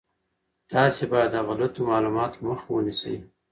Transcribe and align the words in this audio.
تاسي 0.71 1.03
باید 1.11 1.29
د 1.33 1.37
غلطو 1.47 1.81
معلوماتو 1.89 2.39
مخه 2.49 2.67
ونیسئ. 2.71 3.15